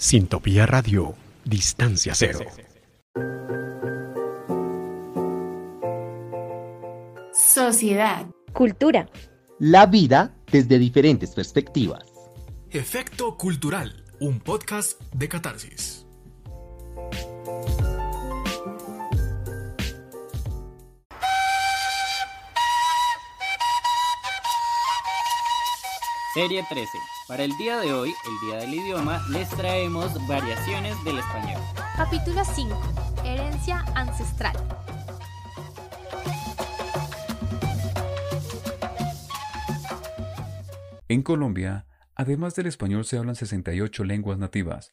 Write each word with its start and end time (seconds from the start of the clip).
Sintopía 0.00 0.64
Radio, 0.64 1.14
Distancia 1.44 2.14
Cero. 2.14 2.40
Sociedad. 7.34 8.24
Cultura. 8.54 9.10
La 9.58 9.84
vida 9.84 10.34
desde 10.50 10.78
diferentes 10.78 11.34
perspectivas. 11.34 12.02
Efecto 12.70 13.36
Cultural, 13.36 14.02
un 14.20 14.40
podcast 14.40 14.98
de 15.14 15.28
catarsis. 15.28 16.06
Serie 26.32 26.64
13. 26.70 26.88
Para 27.30 27.44
el 27.44 27.56
día 27.58 27.78
de 27.78 27.92
hoy, 27.92 28.12
el 28.26 28.48
Día 28.48 28.58
del 28.58 28.74
Idioma, 28.74 29.24
les 29.30 29.48
traemos 29.50 30.10
variaciones 30.26 30.96
del 31.04 31.20
español. 31.20 31.62
Capítulo 31.96 32.42
5. 32.44 32.76
Herencia 33.24 33.84
ancestral. 33.94 34.56
En 41.06 41.22
Colombia, 41.22 41.86
además 42.16 42.56
del 42.56 42.66
español 42.66 43.04
se 43.04 43.16
hablan 43.16 43.36
68 43.36 44.02
lenguas 44.02 44.36
nativas. 44.36 44.92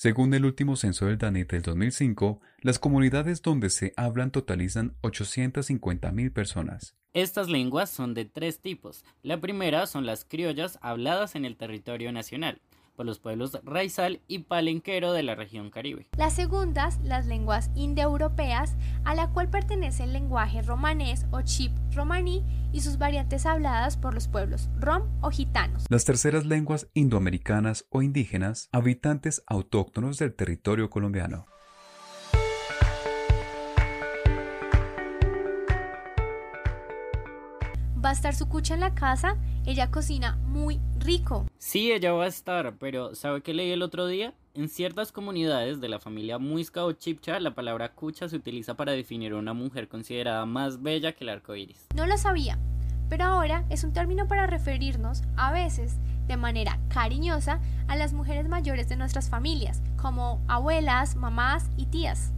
Según 0.00 0.32
el 0.32 0.44
último 0.44 0.76
censo 0.76 1.06
del 1.06 1.18
DANET 1.18 1.50
del 1.50 1.62
2005, 1.62 2.40
las 2.60 2.78
comunidades 2.78 3.42
donde 3.42 3.68
se 3.68 3.94
hablan 3.96 4.30
totalizan 4.30 4.94
850.000 5.02 6.32
personas. 6.32 6.94
Estas 7.14 7.48
lenguas 7.48 7.90
son 7.90 8.14
de 8.14 8.24
tres 8.24 8.60
tipos. 8.60 9.04
La 9.24 9.40
primera 9.40 9.86
son 9.86 10.06
las 10.06 10.24
criollas 10.24 10.78
habladas 10.82 11.34
en 11.34 11.44
el 11.44 11.56
territorio 11.56 12.12
nacional 12.12 12.60
por 12.98 13.06
los 13.06 13.20
pueblos 13.20 13.56
raizal 13.62 14.20
y 14.26 14.40
palenquero 14.40 15.12
de 15.12 15.22
la 15.22 15.36
región 15.36 15.70
caribe. 15.70 16.08
Las 16.16 16.32
segundas, 16.32 16.98
las 17.04 17.26
lenguas 17.26 17.70
indoeuropeas, 17.76 18.74
a 19.04 19.14
la 19.14 19.28
cual 19.28 19.48
pertenece 19.48 20.02
el 20.02 20.12
lenguaje 20.12 20.62
romanés 20.62 21.24
o 21.30 21.40
chip 21.42 21.70
romaní 21.94 22.44
y 22.72 22.80
sus 22.80 22.98
variantes 22.98 23.46
habladas 23.46 23.96
por 23.96 24.14
los 24.14 24.26
pueblos 24.26 24.68
rom 24.80 25.04
o 25.20 25.30
gitanos. 25.30 25.84
Las 25.88 26.04
terceras 26.04 26.44
lenguas 26.44 26.88
indoamericanas 26.92 27.86
o 27.90 28.02
indígenas, 28.02 28.68
habitantes 28.72 29.44
autóctonos 29.46 30.18
del 30.18 30.34
territorio 30.34 30.90
colombiano. 30.90 31.46
¿Va 38.04 38.10
a 38.10 38.12
estar 38.12 38.34
su 38.34 38.48
cucha 38.48 38.74
en 38.74 38.80
la 38.80 38.94
casa? 38.94 39.36
Ella 39.66 39.90
cocina 39.90 40.36
muy 40.46 40.80
rico. 40.98 41.46
Sí, 41.58 41.92
ella 41.92 42.12
va 42.12 42.24
a 42.24 42.28
estar, 42.28 42.76
pero 42.78 43.14
¿sabe 43.14 43.42
qué 43.42 43.54
leí 43.54 43.70
el 43.70 43.82
otro 43.82 44.06
día? 44.06 44.34
En 44.54 44.68
ciertas 44.68 45.12
comunidades 45.12 45.80
de 45.80 45.88
la 45.88 46.00
familia 46.00 46.38
Muisca 46.38 46.84
o 46.84 46.92
Chipcha, 46.92 47.38
la 47.38 47.54
palabra 47.54 47.92
cucha 47.92 48.28
se 48.28 48.36
utiliza 48.36 48.74
para 48.74 48.92
definir 48.92 49.32
a 49.32 49.36
una 49.36 49.52
mujer 49.52 49.88
considerada 49.88 50.46
más 50.46 50.82
bella 50.82 51.12
que 51.12 51.24
el 51.24 51.30
arco 51.30 51.54
iris. 51.54 51.86
No 51.94 52.06
lo 52.06 52.16
sabía, 52.16 52.58
pero 53.08 53.24
ahora 53.24 53.64
es 53.70 53.84
un 53.84 53.92
término 53.92 54.26
para 54.26 54.46
referirnos, 54.46 55.22
a 55.36 55.52
veces, 55.52 55.96
de 56.26 56.36
manera 56.36 56.78
cariñosa, 56.88 57.60
a 57.86 57.96
las 57.96 58.12
mujeres 58.12 58.48
mayores 58.48 58.88
de 58.88 58.96
nuestras 58.96 59.30
familias, 59.30 59.82
como 59.96 60.42
abuelas, 60.48 61.16
mamás 61.16 61.70
y 61.76 61.86
tías. 61.86 62.32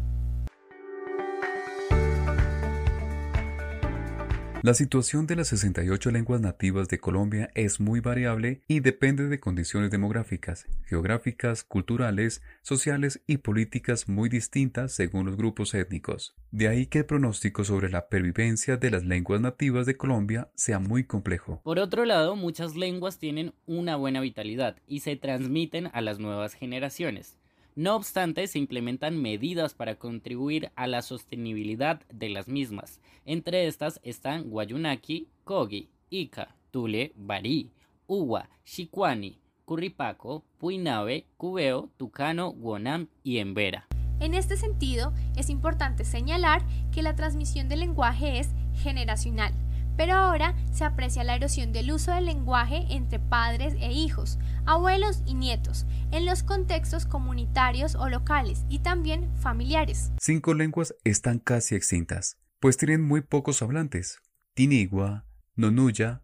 La 4.62 4.74
situación 4.74 5.26
de 5.26 5.36
las 5.36 5.48
68 5.48 6.10
lenguas 6.10 6.42
nativas 6.42 6.86
de 6.88 6.98
Colombia 6.98 7.50
es 7.54 7.80
muy 7.80 8.00
variable 8.00 8.60
y 8.68 8.80
depende 8.80 9.26
de 9.28 9.40
condiciones 9.40 9.90
demográficas, 9.90 10.66
geográficas, 10.84 11.64
culturales, 11.64 12.42
sociales 12.60 13.22
y 13.26 13.38
políticas 13.38 14.06
muy 14.06 14.28
distintas 14.28 14.92
según 14.92 15.24
los 15.24 15.38
grupos 15.38 15.72
étnicos. 15.72 16.34
De 16.50 16.68
ahí 16.68 16.84
que 16.84 16.98
el 16.98 17.06
pronóstico 17.06 17.64
sobre 17.64 17.88
la 17.88 18.08
pervivencia 18.08 18.76
de 18.76 18.90
las 18.90 19.02
lenguas 19.02 19.40
nativas 19.40 19.86
de 19.86 19.96
Colombia 19.96 20.50
sea 20.56 20.78
muy 20.78 21.04
complejo. 21.04 21.62
Por 21.64 21.78
otro 21.78 22.04
lado, 22.04 22.36
muchas 22.36 22.76
lenguas 22.76 23.18
tienen 23.18 23.54
una 23.64 23.96
buena 23.96 24.20
vitalidad 24.20 24.76
y 24.86 25.00
se 25.00 25.16
transmiten 25.16 25.88
a 25.94 26.02
las 26.02 26.18
nuevas 26.18 26.52
generaciones. 26.52 27.39
No 27.76 27.94
obstante, 27.94 28.46
se 28.46 28.58
implementan 28.58 29.20
medidas 29.20 29.74
para 29.74 29.96
contribuir 29.96 30.70
a 30.74 30.86
la 30.86 31.02
sostenibilidad 31.02 32.02
de 32.12 32.28
las 32.28 32.48
mismas. 32.48 33.00
Entre 33.24 33.66
estas 33.66 34.00
están 34.02 34.50
Guayunaki, 34.50 35.28
Kogi, 35.44 35.88
Ica, 36.10 36.56
Tule, 36.70 37.12
Barí, 37.16 37.70
Uwa, 38.06 38.48
Shikwani, 38.64 39.38
Curripaco, 39.64 40.44
Puinabe, 40.58 41.26
Cubeo, 41.36 41.90
Tucano, 41.96 42.50
Guanam 42.50 43.08
y 43.22 43.38
Embera. 43.38 43.86
En 44.18 44.34
este 44.34 44.56
sentido, 44.56 45.14
es 45.36 45.48
importante 45.48 46.04
señalar 46.04 46.62
que 46.92 47.02
la 47.02 47.14
transmisión 47.14 47.68
del 47.68 47.80
lenguaje 47.80 48.40
es 48.40 48.48
generacional 48.74 49.54
pero 50.00 50.14
ahora 50.14 50.54
se 50.72 50.86
aprecia 50.86 51.24
la 51.24 51.36
erosión 51.36 51.74
del 51.74 51.92
uso 51.92 52.10
del 52.14 52.24
lenguaje 52.24 52.86
entre 52.88 53.18
padres 53.18 53.74
e 53.80 53.92
hijos, 53.92 54.38
abuelos 54.64 55.22
y 55.26 55.34
nietos, 55.34 55.84
en 56.10 56.24
los 56.24 56.42
contextos 56.42 57.04
comunitarios 57.04 57.96
o 57.96 58.08
locales 58.08 58.64
y 58.70 58.78
también 58.78 59.28
familiares. 59.36 60.10
Cinco 60.18 60.54
lenguas 60.54 60.94
están 61.04 61.38
casi 61.38 61.74
extintas, 61.74 62.38
pues 62.60 62.78
tienen 62.78 63.02
muy 63.02 63.20
pocos 63.20 63.60
hablantes. 63.60 64.22
Tinigua, 64.54 65.26
Nonuya, 65.54 66.22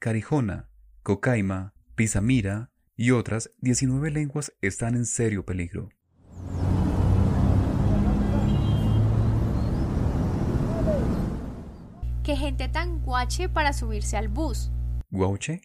Carijona, 0.00 0.68
Cocaima, 1.02 1.72
Pisamira 1.94 2.72
y 2.94 3.12
otras 3.12 3.52
19 3.62 4.10
lenguas 4.10 4.52
están 4.60 4.96
en 4.96 5.06
serio 5.06 5.46
peligro. 5.46 5.88
¡Qué 12.24 12.36
gente 12.36 12.68
tan 12.70 13.00
guache 13.00 13.50
para 13.50 13.74
subirse 13.74 14.16
al 14.16 14.28
bus! 14.28 14.70
¿Guache? 15.10 15.60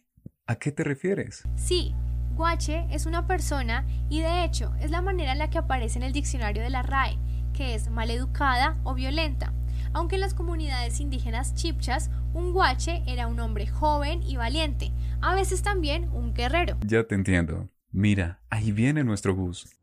¿A 0.45 0.57
qué 0.57 0.73
te 0.73 0.83
refieres? 0.83 1.43
Sí, 1.55 1.95
guache 2.35 2.85
es 2.91 3.05
una 3.05 3.25
persona 3.25 3.87
y 4.09 4.19
de 4.19 4.43
hecho 4.43 4.75
es 4.81 4.91
la 4.91 5.01
manera 5.01 5.31
en 5.31 5.39
la 5.39 5.49
que 5.49 5.57
aparece 5.57 5.99
en 5.99 6.03
el 6.03 6.11
diccionario 6.11 6.61
de 6.61 6.69
la 6.69 6.81
RAE, 6.81 7.17
que 7.53 7.75
es 7.75 7.89
maleducada 7.89 8.77
o 8.83 8.93
violenta. 8.93 9.53
Aunque 9.93 10.15
en 10.15 10.21
las 10.21 10.33
comunidades 10.33 10.99
indígenas 10.99 11.55
chipchas, 11.55 12.11
un 12.33 12.51
guache 12.51 13.03
era 13.07 13.27
un 13.27 13.39
hombre 13.39 13.65
joven 13.65 14.21
y 14.21 14.35
valiente, 14.35 14.91
a 15.21 15.35
veces 15.35 15.61
también 15.61 16.09
un 16.09 16.33
guerrero. 16.33 16.77
Ya 16.85 17.05
te 17.05 17.15
entiendo. 17.15 17.69
Mira, 17.89 18.41
ahí 18.49 18.73
viene 18.73 19.05
nuestro 19.05 19.33
bus. 19.33 19.78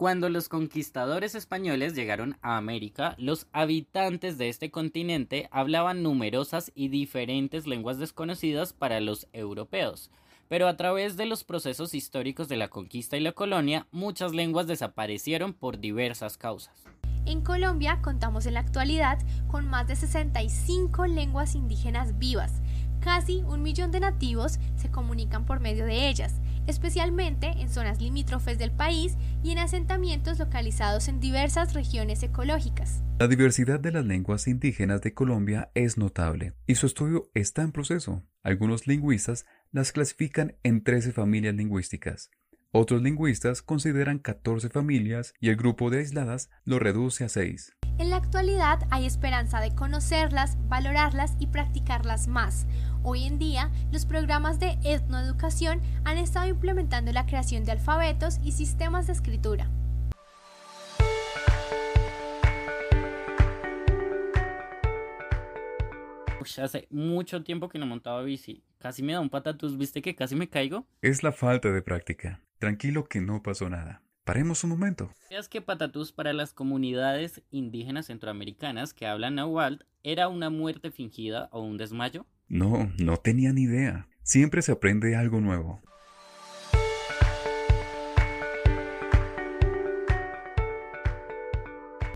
Cuando 0.00 0.30
los 0.30 0.48
conquistadores 0.48 1.34
españoles 1.34 1.94
llegaron 1.94 2.38
a 2.40 2.56
América, 2.56 3.14
los 3.18 3.46
habitantes 3.52 4.38
de 4.38 4.48
este 4.48 4.70
continente 4.70 5.46
hablaban 5.50 6.02
numerosas 6.02 6.72
y 6.74 6.88
diferentes 6.88 7.66
lenguas 7.66 7.98
desconocidas 7.98 8.72
para 8.72 9.00
los 9.00 9.28
europeos, 9.34 10.10
pero 10.48 10.68
a 10.68 10.76
través 10.78 11.18
de 11.18 11.26
los 11.26 11.44
procesos 11.44 11.92
históricos 11.92 12.48
de 12.48 12.56
la 12.56 12.68
conquista 12.68 13.18
y 13.18 13.20
la 13.20 13.32
colonia, 13.32 13.88
muchas 13.92 14.32
lenguas 14.32 14.66
desaparecieron 14.66 15.52
por 15.52 15.80
diversas 15.80 16.38
causas. 16.38 16.82
En 17.26 17.42
Colombia 17.42 17.98
contamos 18.00 18.46
en 18.46 18.54
la 18.54 18.60
actualidad 18.60 19.18
con 19.48 19.68
más 19.68 19.86
de 19.86 19.96
65 19.96 21.08
lenguas 21.08 21.54
indígenas 21.54 22.18
vivas. 22.18 22.62
Casi 23.00 23.42
un 23.42 23.60
millón 23.60 23.90
de 23.90 24.00
nativos 24.00 24.60
se 24.76 24.90
comunican 24.90 25.44
por 25.44 25.60
medio 25.60 25.84
de 25.84 26.08
ellas 26.08 26.40
especialmente 26.66 27.48
en 27.48 27.68
zonas 27.68 28.00
limítrofes 28.00 28.58
del 28.58 28.70
país 28.70 29.16
y 29.42 29.50
en 29.52 29.58
asentamientos 29.58 30.38
localizados 30.38 31.08
en 31.08 31.20
diversas 31.20 31.74
regiones 31.74 32.22
ecológicas. 32.22 33.02
La 33.18 33.28
diversidad 33.28 33.80
de 33.80 33.92
las 33.92 34.04
lenguas 34.04 34.48
indígenas 34.48 35.02
de 35.02 35.14
Colombia 35.14 35.70
es 35.74 35.98
notable 35.98 36.54
y 36.66 36.76
su 36.76 36.86
estudio 36.86 37.30
está 37.34 37.62
en 37.62 37.72
proceso. 37.72 38.22
Algunos 38.42 38.86
lingüistas 38.86 39.46
las 39.72 39.92
clasifican 39.92 40.56
en 40.62 40.82
13 40.82 41.12
familias 41.12 41.54
lingüísticas. 41.54 42.30
Otros 42.72 43.02
lingüistas 43.02 43.62
consideran 43.62 44.20
14 44.20 44.68
familias 44.68 45.34
y 45.40 45.48
el 45.48 45.56
grupo 45.56 45.90
de 45.90 45.98
aisladas 45.98 46.50
lo 46.64 46.78
reduce 46.78 47.24
a 47.24 47.28
6. 47.28 47.76
En 48.00 48.08
la 48.08 48.16
actualidad 48.16 48.78
hay 48.88 49.04
esperanza 49.04 49.60
de 49.60 49.74
conocerlas, 49.74 50.56
valorarlas 50.70 51.36
y 51.38 51.48
practicarlas 51.48 52.28
más. 52.28 52.66
Hoy 53.02 53.24
en 53.24 53.38
día, 53.38 53.70
los 53.92 54.06
programas 54.06 54.58
de 54.58 54.78
etnoeducación 54.84 55.82
han 56.04 56.16
estado 56.16 56.48
implementando 56.48 57.12
la 57.12 57.26
creación 57.26 57.66
de 57.66 57.72
alfabetos 57.72 58.38
y 58.42 58.52
sistemas 58.52 59.06
de 59.06 59.12
escritura. 59.12 59.70
hace 66.58 66.88
mucho 66.90 67.44
tiempo 67.44 67.68
que 67.68 67.78
no 67.78 67.86
montaba 67.86 68.22
bici. 68.22 68.64
Casi 68.78 69.02
me 69.02 69.12
da 69.12 69.20
un 69.20 69.30
patatús, 69.30 69.76
¿viste 69.76 70.02
que 70.02 70.14
casi 70.14 70.34
me 70.34 70.48
caigo? 70.48 70.86
Es 71.00 71.22
la 71.22 71.32
falta 71.32 71.70
de 71.70 71.80
práctica. 71.80 72.40
Tranquilo 72.58 73.04
que 73.04 73.20
no 73.20 73.42
pasó 73.42 73.68
nada. 73.68 74.02
Paremos 74.30 74.62
un 74.62 74.70
momento. 74.70 75.10
¿Sabías 75.24 75.48
que 75.48 75.60
patatús 75.60 76.12
para 76.12 76.32
las 76.32 76.52
comunidades 76.52 77.42
indígenas 77.50 78.06
centroamericanas 78.06 78.94
que 78.94 79.08
hablan 79.08 79.34
náhuatl 79.34 79.82
era 80.04 80.28
una 80.28 80.50
muerte 80.50 80.92
fingida 80.92 81.48
o 81.50 81.62
un 81.62 81.76
desmayo? 81.76 82.26
No, 82.46 82.92
no 82.96 83.16
tenía 83.16 83.52
ni 83.52 83.62
idea. 83.62 84.06
Siempre 84.22 84.62
se 84.62 84.70
aprende 84.70 85.16
algo 85.16 85.40
nuevo. 85.40 85.82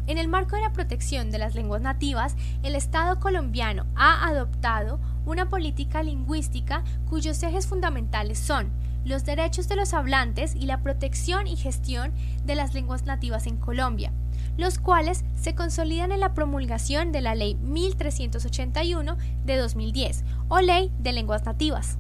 En 0.07 0.17
el 0.17 0.29
marco 0.29 0.55
de 0.55 0.63
la 0.63 0.73
protección 0.73 1.33
de 1.33 1.39
las 1.39 1.57
lenguas 1.57 1.83
nativas, 1.83 2.37
el 2.63 2.77
Estado 2.77 3.19
colombiano 3.19 3.87
ha 3.97 4.29
adoptado 4.29 5.01
una 5.27 5.49
política 5.49 6.05
lingüística 6.05 6.85
cuyos 7.09 7.43
ejes 7.43 7.67
fundamentales 7.67 8.39
son 8.39 8.71
los 9.05 9.25
derechos 9.25 9.69
de 9.69 9.77
los 9.77 9.95
hablantes 9.95 10.55
y 10.55 10.67
la 10.67 10.83
protección 10.83 11.47
y 11.47 11.57
gestión 11.57 12.13
de 12.45 12.55
las 12.55 12.75
lenguas 12.75 13.05
nativas 13.05 13.47
en 13.47 13.57
Colombia, 13.57 14.13
los 14.57 14.79
cuales 14.79 15.25
se 15.35 15.55
consolidan 15.55 16.13
en 16.13 16.21
la 16.21 16.35
promulgación 16.35 17.13
de 17.13 17.21
la 17.21 17.35
Ley 17.35 17.55
1381 17.57 19.17
de 19.45 19.57
2010 19.57 20.25
o 20.49 20.61
Ley 20.61 20.91
de 20.99 21.13
Lenguas 21.13 21.45
Nativas. 21.45 21.99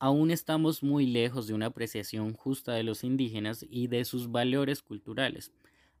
Aún 0.00 0.30
estamos 0.30 0.84
muy 0.84 1.06
lejos 1.06 1.48
de 1.48 1.54
una 1.54 1.66
apreciación 1.66 2.32
justa 2.32 2.72
de 2.72 2.84
los 2.84 3.02
indígenas 3.02 3.66
y 3.68 3.88
de 3.88 4.04
sus 4.04 4.30
valores 4.30 4.80
culturales. 4.80 5.50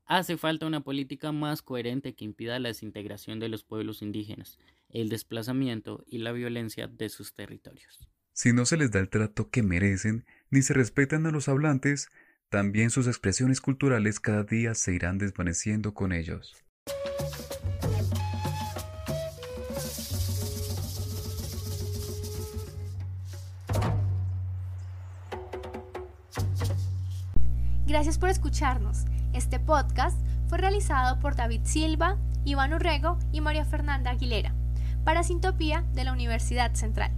Hace 0.06 0.36
falta 0.36 0.66
una 0.66 0.80
política 0.80 1.32
más 1.32 1.62
coherente 1.62 2.14
que 2.14 2.24
impida 2.24 2.60
la 2.60 2.68
desintegración 2.68 3.40
de 3.40 3.48
los 3.48 3.64
pueblos 3.64 4.00
indígenas, 4.00 4.58
el 4.88 5.08
desplazamiento 5.08 6.04
y 6.06 6.18
la 6.18 6.30
violencia 6.30 6.86
de 6.86 7.08
sus 7.08 7.34
territorios. 7.34 8.08
Si 8.40 8.52
no 8.52 8.66
se 8.66 8.76
les 8.76 8.92
da 8.92 9.00
el 9.00 9.08
trato 9.08 9.50
que 9.50 9.64
merecen, 9.64 10.24
ni 10.48 10.62
se 10.62 10.72
respetan 10.72 11.26
a 11.26 11.32
los 11.32 11.48
hablantes, 11.48 12.08
también 12.50 12.90
sus 12.90 13.08
expresiones 13.08 13.60
culturales 13.60 14.20
cada 14.20 14.44
día 14.44 14.76
se 14.76 14.92
irán 14.92 15.18
desvaneciendo 15.18 15.92
con 15.92 16.12
ellos. 16.12 16.54
Gracias 27.88 28.18
por 28.18 28.28
escucharnos. 28.28 29.06
Este 29.32 29.58
podcast 29.58 30.16
fue 30.48 30.58
realizado 30.58 31.18
por 31.18 31.34
David 31.34 31.62
Silva, 31.64 32.16
Iván 32.44 32.72
Urrego 32.72 33.18
y 33.32 33.40
María 33.40 33.64
Fernanda 33.64 34.12
Aguilera 34.12 34.54
para 35.04 35.24
Sintopía 35.24 35.84
de 35.94 36.04
la 36.04 36.12
Universidad 36.12 36.72
Central. 36.74 37.10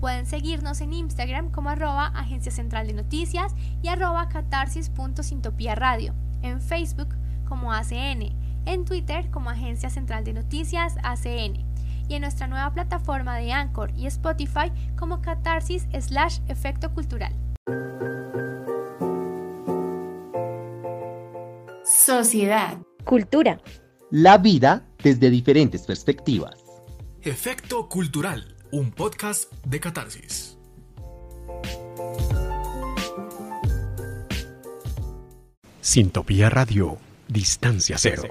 Pueden 0.00 0.26
seguirnos 0.26 0.80
en 0.80 0.92
Instagram 0.92 1.50
como 1.50 1.70
arroba 1.70 2.06
Agencia 2.08 2.52
Central 2.52 2.86
de 2.86 2.92
Noticias 2.92 3.54
y 3.82 3.88
arroba 3.88 4.28
catarsis.sintopía 4.28 5.74
radio, 5.74 6.14
en 6.42 6.60
Facebook 6.60 7.08
como 7.48 7.72
ACN, 7.72 8.32
en 8.66 8.84
Twitter 8.84 9.30
como 9.30 9.50
Agencia 9.50 9.90
Central 9.90 10.24
de 10.24 10.34
Noticias 10.34 10.96
ACN 11.02 11.64
y 12.08 12.14
en 12.14 12.22
nuestra 12.22 12.46
nueva 12.46 12.72
plataforma 12.72 13.36
de 13.36 13.52
Anchor 13.52 13.90
y 13.96 14.06
Spotify 14.06 14.70
como 14.98 15.20
catarsis 15.22 15.86
slash 15.98 16.40
efecto 16.48 16.92
cultural. 16.92 17.32
Sociedad. 21.84 22.78
Cultura. 23.04 23.60
La 24.10 24.38
vida 24.38 24.84
desde 25.02 25.30
diferentes 25.30 25.82
perspectivas. 25.86 26.56
Efecto 27.22 27.88
Cultural, 27.88 28.55
un 28.76 28.90
podcast 28.90 29.50
de 29.64 29.80
catarsis. 29.80 30.58
Sintopía 35.80 36.50
Radio, 36.50 36.98
Distancia 37.26 37.96
Cero. 37.98 38.24